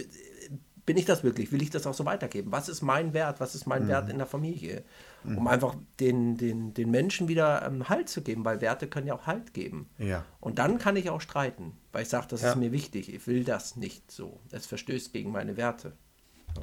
[0.90, 1.52] bin ich das wirklich?
[1.52, 2.50] Will ich das auch so weitergeben?
[2.50, 3.38] Was ist mein Wert?
[3.38, 3.88] Was ist mein mhm.
[3.90, 4.82] Wert in der Familie?
[5.22, 5.38] Mhm.
[5.38, 9.14] Um einfach den, den, den Menschen wieder ähm, Halt zu geben, weil Werte können ja
[9.14, 9.88] auch Halt geben.
[9.98, 10.24] Ja.
[10.40, 12.50] Und dann kann ich auch streiten, weil ich sage, das ja.
[12.50, 13.14] ist mir wichtig.
[13.14, 14.40] Ich will das nicht so.
[14.50, 15.92] Es verstößt gegen meine Werte.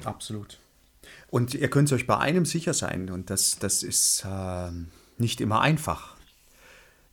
[0.04, 0.58] Absolut.
[1.30, 4.70] Und ihr könnt euch bei einem sicher sein, und das, das ist äh,
[5.16, 6.16] nicht immer einfach.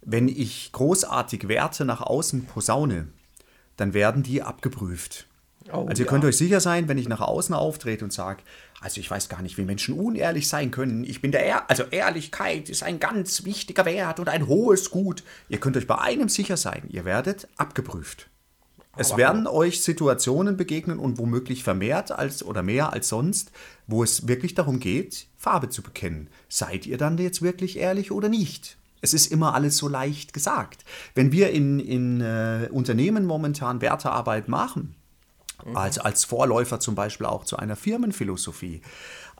[0.01, 3.07] Wenn ich großartig Werte nach außen posaune,
[3.77, 5.27] dann werden die abgeprüft.
[5.71, 6.11] Oh, also ihr ja.
[6.11, 8.43] könnt euch sicher sein, wenn ich nach außen auftrete und sage,
[8.81, 11.03] also ich weiß gar nicht, wie Menschen unehrlich sein können.
[11.03, 15.23] Ich bin der er also Ehrlichkeit ist ein ganz wichtiger Wert und ein hohes Gut.
[15.49, 18.29] Ihr könnt euch bei einem sicher sein, ihr werdet abgeprüft.
[18.97, 23.51] Es werden euch Situationen begegnen und womöglich vermehrt als oder mehr als sonst,
[23.87, 26.29] wo es wirklich darum geht, Farbe zu bekennen.
[26.47, 28.77] Seid ihr dann jetzt wirklich ehrlich oder nicht?
[29.01, 30.85] Es ist immer alles so leicht gesagt.
[31.13, 34.95] Wenn wir in, in äh, Unternehmen momentan Wertearbeit machen,
[35.63, 35.77] mhm.
[35.77, 38.81] als, als Vorläufer zum Beispiel auch zu einer Firmenphilosophie,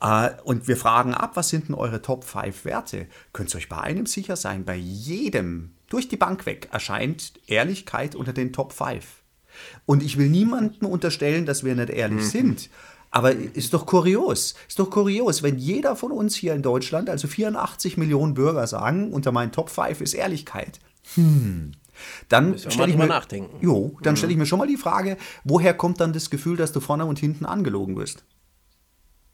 [0.00, 3.68] äh, und wir fragen ab, was sind denn eure Top 5 Werte, könnt ihr euch
[3.68, 8.72] bei einem sicher sein, bei jedem durch die Bank weg erscheint Ehrlichkeit unter den Top
[8.72, 9.04] 5.
[9.86, 12.28] Und ich will niemandem unterstellen, dass wir nicht ehrlich mhm.
[12.28, 12.70] sind.
[13.10, 17.28] Aber ist doch kurios, ist doch kurios, wenn jeder von uns hier in Deutschland, also
[17.28, 20.80] 84 Millionen Bürger sagen, unter meinen Top 5 ist Ehrlichkeit.
[21.14, 21.72] Hm.
[22.28, 23.56] Dann stelle ich, mir, nachdenken.
[23.60, 24.16] Jo, dann mhm.
[24.16, 27.06] stelle ich mir schon mal die Frage, woher kommt dann das Gefühl, dass du vorne
[27.06, 28.24] und hinten angelogen wirst?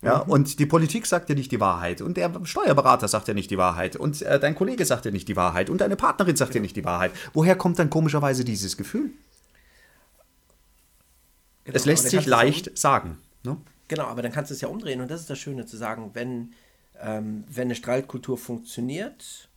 [0.03, 0.33] Ja, mhm.
[0.33, 3.59] und die Politik sagt dir nicht die Wahrheit und der Steuerberater sagt dir nicht die
[3.59, 6.55] Wahrheit und äh, dein Kollege sagt dir nicht die Wahrheit und deine Partnerin sagt ja.
[6.55, 7.13] dir nicht die Wahrheit.
[7.33, 9.11] Woher kommt dann komischerweise dieses Gefühl?
[11.65, 13.19] Genau, es lässt sich leicht sagen.
[13.45, 13.57] Ne?
[13.87, 16.11] Genau, aber dann kannst du es ja umdrehen und das ist das Schöne zu sagen,
[16.15, 16.53] wenn,
[17.01, 19.49] ähm, wenn eine Streitkultur funktioniert,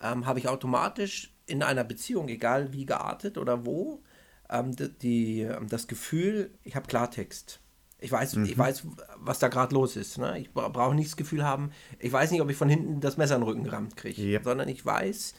[0.00, 4.02] ähm, habe ich automatisch in einer Beziehung, egal wie geartet oder wo,
[4.48, 7.60] ähm, die, ähm, das Gefühl, ich habe Klartext.
[7.98, 8.44] Ich weiß, mhm.
[8.44, 8.86] ich weiß,
[9.18, 10.16] was da gerade los ist.
[10.18, 10.38] Ne?
[10.38, 13.36] Ich brauche nicht das Gefühl haben, ich weiß nicht, ob ich von hinten das Messer
[13.36, 14.44] in den Rücken gerammt kriege, yep.
[14.44, 15.34] sondern ich weiß,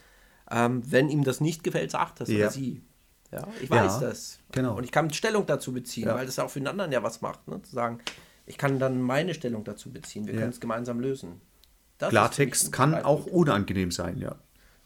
[0.51, 2.39] ähm, wenn ihm das nicht gefällt, sagt das yep.
[2.39, 2.83] oder sie.
[3.31, 4.39] Ja, ich weiß ja, das.
[4.51, 4.77] Genau.
[4.77, 6.15] Und ich kann Stellung dazu beziehen, ja.
[6.15, 7.47] weil das auch für den anderen ja was macht.
[7.47, 7.61] Ne?
[7.61, 7.99] Zu sagen,
[8.45, 10.27] ich kann dann meine Stellung dazu beziehen.
[10.27, 10.41] Wir ja.
[10.41, 11.41] können es gemeinsam lösen.
[11.97, 14.35] Das Klartext kann auch unangenehm sein, ja.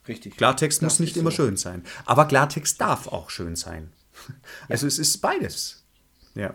[0.08, 0.38] Richtig.
[0.38, 1.84] Klartext muss nicht immer schön sein.
[2.06, 3.92] Aber Klartext darf auch schön sein.
[4.70, 5.84] Also es ist beides.
[6.36, 6.54] Ja,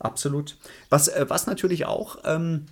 [0.00, 0.58] absolut.
[0.88, 2.66] Was, äh, was natürlich auch ähm,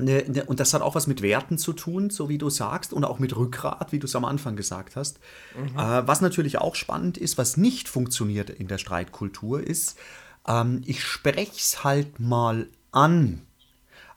[0.00, 2.92] Ne, ne, und das hat auch was mit Werten zu tun, so wie du sagst,
[2.92, 5.18] und auch mit Rückgrat, wie du es am Anfang gesagt hast.
[5.56, 5.78] Mhm.
[5.78, 9.98] Äh, was natürlich auch spannend ist, was nicht funktioniert in der Streitkultur, ist,
[10.46, 13.42] ähm, ich spreche es halt mal an,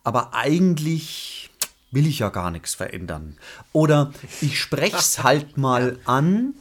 [0.03, 1.50] aber eigentlich
[1.91, 3.37] will ich ja gar nichts verändern.
[3.73, 6.55] Oder ich spreche es halt mal an,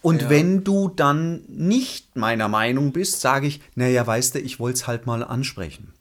[0.00, 0.30] und ja.
[0.30, 4.86] wenn du dann nicht meiner Meinung bist, sage ich, naja, weißt du, ich wollte es
[4.86, 5.92] halt mal ansprechen.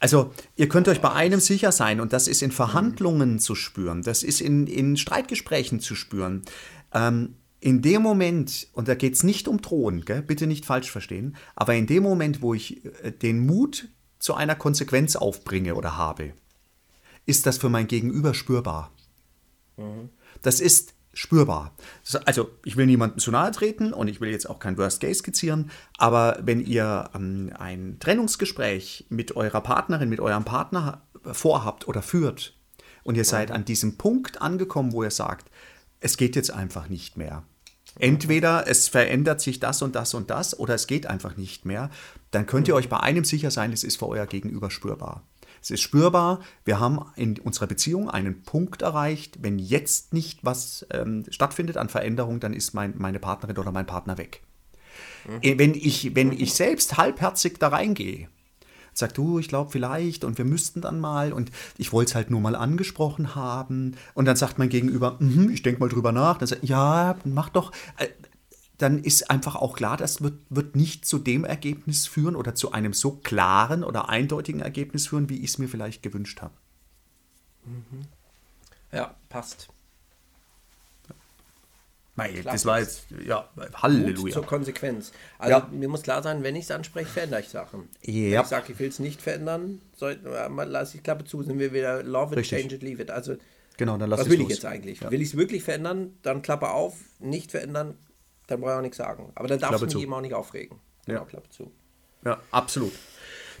[0.00, 4.02] Also ihr könnt euch bei einem sicher sein und das ist in Verhandlungen zu spüren,
[4.02, 6.42] das ist in, in Streitgesprächen zu spüren.
[6.92, 10.20] Ähm, in dem Moment, und da geht es nicht um Drohen, gell?
[10.20, 14.56] bitte nicht falsch verstehen, aber in dem Moment, wo ich äh, den Mut zu einer
[14.56, 16.34] Konsequenz aufbringe oder habe,
[17.26, 18.90] ist das für mein Gegenüber spürbar.
[19.76, 20.10] Mhm.
[20.42, 21.74] Das ist spürbar.
[22.24, 25.20] Also ich will niemandem zu nahe treten und ich will jetzt auch kein Worst Case
[25.20, 32.02] skizzieren, aber wenn ihr ähm, ein Trennungsgespräch mit eurer Partnerin, mit eurem Partner vorhabt oder
[32.02, 32.56] führt
[33.04, 35.50] und ihr seid an diesem Punkt angekommen, wo ihr sagt,
[36.00, 37.44] es geht jetzt einfach nicht mehr.
[37.98, 41.90] Entweder es verändert sich das und das und das oder es geht einfach nicht mehr,
[42.32, 45.22] dann könnt ihr euch bei einem sicher sein, es ist für euer Gegenüber spürbar.
[45.64, 49.38] Es ist spürbar, wir haben in unserer Beziehung einen Punkt erreicht.
[49.40, 53.86] Wenn jetzt nicht was ähm, stattfindet an Veränderung, dann ist mein, meine Partnerin oder mein
[53.86, 54.42] Partner weg.
[55.26, 55.58] Mhm.
[55.58, 58.28] Wenn, ich, wenn ich selbst halbherzig da reingehe,
[58.92, 62.30] sag du, ich glaube vielleicht und wir müssten dann mal und ich wollte es halt
[62.30, 66.36] nur mal angesprochen haben und dann sagt mein Gegenüber, mm ich denke mal drüber nach,
[66.36, 67.72] dann sagt, ja, mach doch.
[68.78, 72.72] Dann ist einfach auch klar, das wird, wird nicht zu dem Ergebnis führen oder zu
[72.72, 76.54] einem so klaren oder eindeutigen Ergebnis führen, wie ich es mir vielleicht gewünscht habe.
[77.64, 78.06] Mhm.
[78.92, 79.68] Ja, passt.
[82.16, 84.32] Nein, Klar, das war jetzt, ja, Halleluja.
[84.34, 85.10] zur Konsequenz.
[85.38, 85.68] Also Ja.
[85.72, 87.88] mir muss klar sein, wenn ich es anspreche, verändere ich Sachen.
[88.02, 88.12] Ja.
[88.38, 89.80] Wenn ich sage, ich will es nicht verändern,
[90.50, 92.60] mal lasse ich Klappe zu, sind wir wieder love it, Richtig.
[92.60, 93.10] change it, leave it.
[93.10, 93.34] Also
[93.78, 94.48] Genau, dann lass was es will los.
[94.50, 95.10] ich jetzt eigentlich?
[95.10, 97.98] Will ich es wirklich verändern, dann Klappe auf, nicht verändern,
[98.46, 99.32] dann brauche ich auch nichts sagen.
[99.34, 99.98] Aber dann darf Klappe ich zu.
[99.98, 100.78] mich eben auch nicht aufregen.
[101.06, 101.26] Genau, Ja.
[101.26, 101.70] Klappe zu.
[102.24, 102.92] Ja, absolut.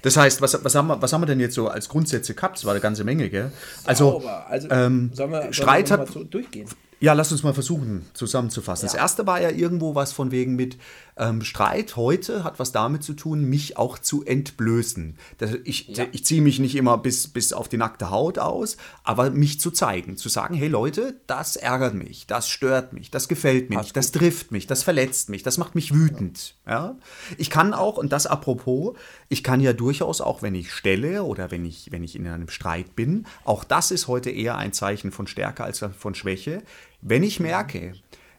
[0.02, 2.56] Das heißt, was, was, haben wir, was haben wir denn jetzt so als Grundsätze gehabt?
[2.58, 3.50] Das war eine ganze Menge, gell?
[3.84, 4.18] Also,
[4.48, 6.68] also ähm, sollen wir, Streit sollen wir hat- durchgehen.
[7.00, 8.86] Ja, lass uns mal versuchen zusammenzufassen.
[8.86, 9.00] Das Ja.
[9.00, 10.78] erste war ja irgendwo was von wegen mit
[11.16, 15.16] ähm, Streit heute hat was damit zu tun, mich auch zu entblößen.
[15.64, 16.06] Ich Ja.
[16.12, 19.70] ich ziehe mich nicht immer bis, bis auf die nackte Haut aus, aber mich zu
[19.70, 23.96] zeigen, zu sagen, hey Leute, das ärgert mich, das stört mich, das gefällt mir nicht,
[23.96, 26.56] das trifft mich, das verletzt mich, das macht mich wütend.
[26.66, 26.96] Ja.
[27.38, 28.96] Ich kann auch, und das apropos,
[29.28, 32.48] ich kann ja durchaus auch, wenn ich stelle oder wenn ich, wenn ich in einem
[32.48, 36.62] Streit bin, auch das ist heute eher ein Zeichen von Stärke als von Schwäche.
[37.06, 37.92] Wenn ich merke,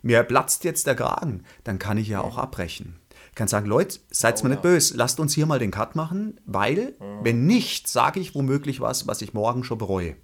[0.06, 3.00] mir platzt jetzt der Kragen, dann kann ich ja auch abbrechen.
[3.30, 6.40] Ich kann sagen, Leute, seid mir nicht böse, lasst uns hier mal den Cut machen,
[6.46, 10.16] weil, wenn nicht, sage ich womöglich was, was ich morgen schon bereue.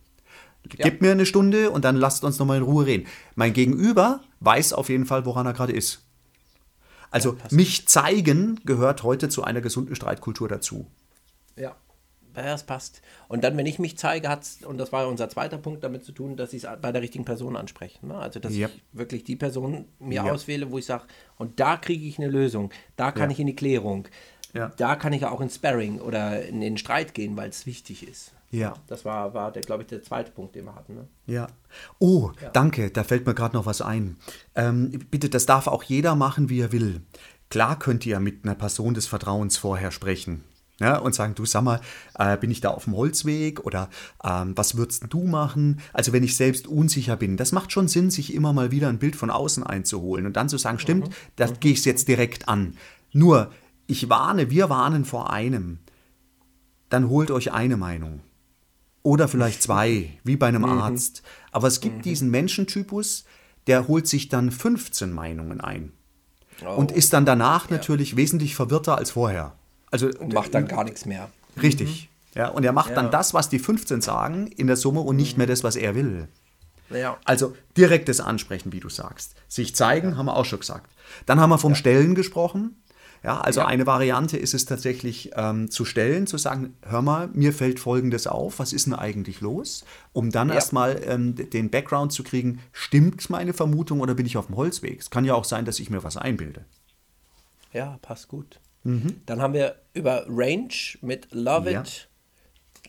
[0.69, 3.07] Gebt mir eine Stunde und dann lasst uns nochmal in Ruhe reden.
[3.33, 6.05] Mein Gegenüber weiß auf jeden Fall, woran er gerade ist.
[7.09, 10.85] Also mich zeigen gehört heute zu einer gesunden Streitkultur dazu.
[11.57, 11.75] Ja.
[12.35, 13.01] Ja, das passt.
[13.27, 16.03] Und dann, wenn ich mich zeige, hat es, und das war unser zweiter Punkt, damit
[16.05, 18.05] zu tun, dass ich es bei der richtigen Person anspreche.
[18.05, 18.15] Ne?
[18.15, 18.67] Also, dass Ja.
[18.67, 20.31] ich wirklich die Person mir Ja.
[20.31, 21.03] auswähle, wo ich sage,
[21.37, 23.33] und da kriege ich eine Lösung, da kann Ja.
[23.33, 24.07] ich in die Klärung,
[24.53, 24.71] Ja.
[24.77, 28.31] da kann ich auch ins Sparring oder in den Streit gehen, weil es wichtig ist.
[28.51, 28.73] Ja.
[28.87, 30.95] Das war, war der, glaube ich, der zweite Punkt, den wir hatten.
[30.95, 31.07] Ne?
[31.25, 31.47] Ja.
[31.99, 34.17] Oh, danke, da fällt mir gerade noch was ein.
[34.55, 37.01] Ähm, bitte, das darf auch jeder machen, wie er will.
[37.49, 40.43] Klar könnt ihr mit einer Person des Vertrauens vorher sprechen.
[40.81, 41.79] Ja, und sagen, du sag mal,
[42.17, 43.87] äh, bin ich da auf dem Holzweg oder
[44.23, 45.79] ähm, was würdest du machen?
[45.93, 48.97] Also wenn ich selbst unsicher bin, das macht schon Sinn, sich immer mal wieder ein
[48.97, 52.49] Bild von außen einzuholen und dann zu sagen, stimmt, da gehe ich es jetzt direkt
[52.49, 52.77] an.
[53.13, 53.51] Nur,
[53.85, 55.77] ich warne, wir warnen vor einem.
[56.89, 58.21] Dann holt euch eine Meinung.
[59.03, 61.21] Oder vielleicht zwei, wie bei einem Arzt.
[61.51, 63.25] Aber es gibt diesen Menschentypus,
[63.67, 65.91] der holt sich dann 15 Meinungen ein.
[66.75, 69.55] Und ist dann danach natürlich wesentlich verwirrter als vorher.
[69.91, 71.29] Also Und macht dann gar nichts mehr.
[71.61, 72.09] richtig.
[72.33, 72.95] Ja, und er macht Ja.
[72.95, 75.95] dann das, was die 15 sagen, in der Summe und nicht mehr das, was er
[75.95, 76.29] will.
[76.89, 77.17] Ja.
[77.25, 79.35] Also direktes Ansprechen, wie du sagst.
[79.49, 80.89] Sich zeigen, haben wir auch schon gesagt.
[81.25, 82.77] Dann haben wir vom Stellen gesprochen.
[83.23, 83.67] Ja, also Ja.
[83.67, 88.27] eine Variante ist es tatsächlich ähm, zu stellen, zu sagen, hör mal, mir fällt Folgendes
[88.27, 89.83] auf, was ist denn eigentlich los?
[90.13, 90.55] Um dann Ja.
[90.55, 94.99] erstmal ähm, den Background zu kriegen, stimmt meine Vermutung oder bin ich auf dem Holzweg?
[95.01, 96.63] Es kann ja auch sein, dass ich mir was einbilde.
[97.73, 98.59] Ja, passt gut.
[98.83, 100.69] Dann haben wir über Range
[101.01, 101.73] mit Love Mhm.
[101.73, 101.81] Ja.
[101.81, 102.07] it,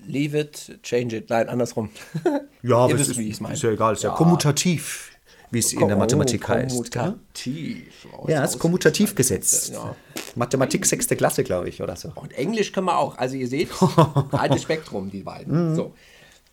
[0.07, 1.31] Leave it, Change it.
[1.31, 1.91] Nein, andersrum.
[2.63, 3.55] Ja, aber wisst, ist, wie ich es meine.
[3.55, 5.11] ist ja egal, ist ja, kommutativ,
[5.51, 6.93] wie es in der Mathematik heißt.
[6.93, 7.03] gell?
[7.03, 8.07] Kommutativ.
[8.29, 9.73] Ja, es ist kommutativ gesetzt.
[9.75, 9.97] Ja.
[10.37, 12.13] Mathematik sechste Klasse, glaube ich, oder so.
[12.15, 13.19] Und Englisch können wir auch.
[13.19, 13.69] Also ihr seht,
[14.31, 15.25] breites Spektrum, die Mhm.
[15.25, 15.75] beiden.
[15.77, 15.95] So.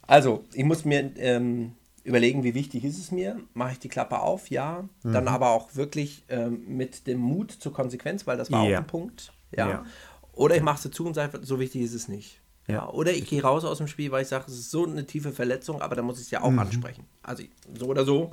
[0.08, 1.74] Also, ich muss mir ähm,
[2.10, 3.40] überlegen, wie wichtig ist es mir.
[3.54, 4.50] Mache ich die Klappe auf?
[4.50, 4.88] Ja.
[5.04, 5.28] Dann Mhm.
[5.30, 8.78] aber auch wirklich ähm, mit dem Mut zur Konsequenz, weil das war Ja.
[8.80, 9.32] auch ein Punkt.
[9.56, 9.70] Ja.
[9.70, 9.86] Ja.
[10.34, 12.40] Oder ich mache es zu und sage, so wichtig ist es nicht.
[12.68, 12.88] Ja.
[12.90, 15.32] Oder ich gehe raus aus dem Spiel, weil ich sage, es ist so eine tiefe
[15.32, 16.60] Verletzung, aber da muss ich es ja auch Mhm.
[16.60, 17.06] ansprechen.
[17.24, 17.44] Also
[17.74, 18.32] so oder so,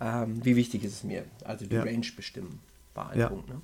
[0.00, 1.24] ähm, wie wichtig ist es mir?
[1.44, 1.82] Also die Ja.
[1.82, 2.60] Range bestimmen
[2.94, 3.28] war ein.
[3.28, 3.48] Punkt.
[3.48, 3.60] Ne?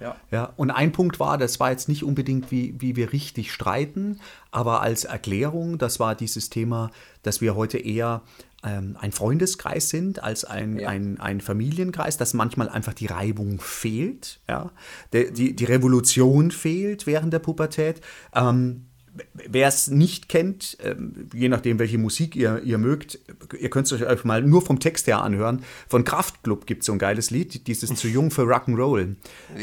[0.00, 0.16] Ja.
[0.30, 4.18] Ja, und ein Punkt war, das war jetzt nicht unbedingt, wie, wie wir richtig streiten,
[4.50, 6.90] aber als Erklärung, das war dieses Thema,
[7.22, 8.22] dass wir heute eher
[8.64, 10.88] ähm, ein Freundeskreis sind als ein, Ja.
[10.88, 14.70] ein, ein Familienkreis, dass manchmal einfach die Reibung fehlt, ja?
[15.12, 18.00] Der, die, die Revolution fehlt während der Pubertät.
[18.34, 18.86] Ähm,
[19.34, 23.18] Wer es nicht kennt, ähm, je nachdem, welche Musik ihr, ihr mögt,
[23.58, 25.62] ihr könnt es euch mal nur vom Text her anhören.
[25.88, 29.16] Von Kraftklub gibt es so ein geiles Lied, dieses Zu jung für Rock'n'Roll,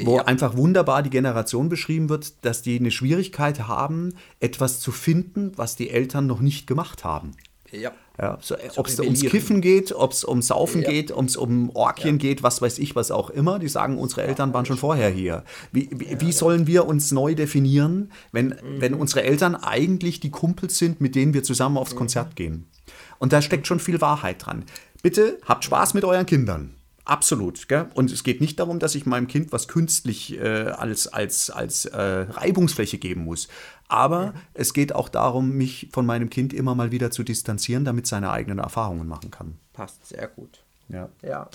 [0.04, 0.26] wo Ja.
[0.26, 5.78] einfach wunderbar die Generation beschrieben wird, dass die eine Schwierigkeit haben, etwas zu finden, was
[5.78, 7.32] die Eltern noch nicht gemacht haben.
[7.72, 7.94] Ja.
[8.20, 9.22] Ja, so, ob es ums.
[9.22, 10.90] Kiffen geht, ob es um Saufen Ja.
[10.90, 13.60] geht, ob es um Orgien geht, was weiß ich, was auch immer.
[13.60, 15.44] Die sagen, unsere Eltern waren schon vorher hier.
[15.72, 20.80] Wie, wie, wie sollen wir uns neu definieren, wenn, wenn unsere Eltern eigentlich die Kumpels
[20.80, 22.66] sind, mit denen wir zusammen aufs Konzert gehen?
[23.20, 24.64] Und da steckt schon viel Wahrheit dran.
[25.04, 26.74] Bitte habt Spaß mit euren Kindern.
[27.08, 27.70] Absolut.
[27.70, 27.88] Gell?
[27.94, 31.86] Und es geht nicht darum, dass ich meinem Kind was künstlich äh, als, als, als
[31.86, 33.48] äh, Reibungsfläche geben muss.
[33.88, 38.04] Aber es geht auch darum, mich von meinem Kind immer mal wieder zu distanzieren, damit
[38.04, 39.58] es seine eigenen Erfahrungen machen kann.
[39.72, 40.64] Passt sehr gut.
[40.90, 41.08] Ja.
[41.22, 41.50] Ja.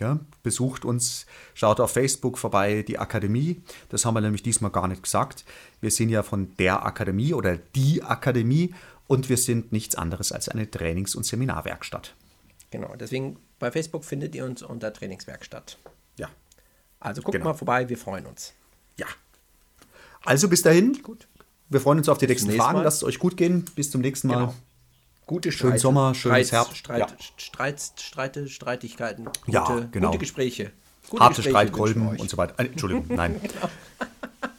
[0.00, 3.60] Ja, besucht uns, schaut auf Facebook vorbei, die Akademie.
[3.90, 5.44] Das haben wir nämlich diesmal gar nicht gesagt.
[5.82, 8.74] Wir sind ja von der Akademie oder die Akademie
[9.06, 12.14] und wir sind nichts anderes als eine Trainings- und Seminarwerkstatt.
[12.70, 15.76] Genau, deswegen bei Facebook findet ihr uns unter Trainingswerkstatt.
[16.18, 16.30] Ja.
[17.00, 17.48] Also guckt Genau.
[17.50, 18.54] mal vorbei, wir freuen uns.
[18.96, 19.06] Ja.
[20.24, 21.00] Also bis dahin.
[21.02, 21.26] Gut.
[21.68, 22.78] Wir freuen uns auf die nächsten nächste Fragen.
[22.78, 22.84] Mal.
[22.84, 23.64] Lasst es euch gut gehen.
[23.74, 24.34] Bis zum nächsten Mal.
[24.38, 24.54] Genau.
[25.26, 25.80] Gute Schönen Streite.
[25.82, 26.76] Sommer, schönes Streits- Herbst.
[26.76, 27.06] Streit, Ja.
[27.36, 29.24] Streit, Streite, Streitigkeiten.
[29.24, 30.08] Gute, Ja, genau.
[30.08, 30.70] Gute Gespräche.
[31.08, 32.54] Gute Harte Gespräche Streitkolben und so weiter.
[32.58, 33.40] Äh, Entschuldigung, nein.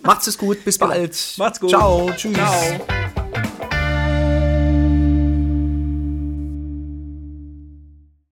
[0.02, 0.64] Macht's es gut.
[0.66, 1.36] Bis bald.
[1.38, 1.70] Macht's gut.
[1.70, 2.10] Ciao.
[2.16, 2.34] Tschüss.
[2.34, 3.05] Ciao.